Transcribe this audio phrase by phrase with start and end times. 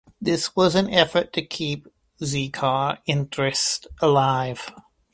[0.19, 1.87] This was an effort to keep
[2.23, 4.71] Z-car interest alive.